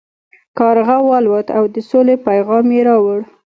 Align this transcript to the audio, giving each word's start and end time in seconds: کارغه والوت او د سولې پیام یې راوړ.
کارغه 0.57 0.97
والوت 1.09 1.47
او 1.57 1.63
د 1.73 1.75
سولې 1.89 2.15
پیام 2.25 2.65
یې 2.75 2.81
راوړ. 2.87 3.19